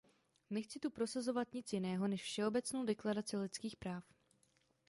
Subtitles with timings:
[0.49, 4.03] Nechci tu prosazovat nic jiného než Všeobecnou deklaraci lidských práv.